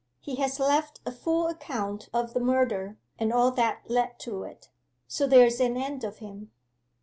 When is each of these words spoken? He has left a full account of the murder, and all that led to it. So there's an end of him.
He 0.19 0.37
has 0.37 0.59
left 0.59 0.99
a 1.05 1.11
full 1.11 1.45
account 1.45 2.09
of 2.11 2.33
the 2.33 2.39
murder, 2.39 2.97
and 3.19 3.31
all 3.31 3.51
that 3.51 3.83
led 3.87 4.17
to 4.21 4.41
it. 4.41 4.71
So 5.07 5.27
there's 5.27 5.59
an 5.59 5.77
end 5.77 6.03
of 6.03 6.17
him. 6.17 6.49